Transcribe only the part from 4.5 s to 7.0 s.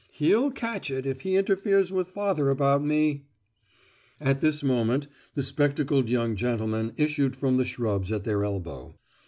moment the spectacled young gentleman